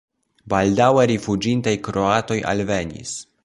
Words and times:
Baldaŭe 0.53 1.03
rifuĝintaj 1.11 1.75
kroatoj 1.91 2.39
alvenis. 2.55 3.17